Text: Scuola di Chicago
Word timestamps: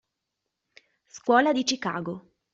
Scuola 1.05 1.51
di 1.51 1.63
Chicago 1.63 2.31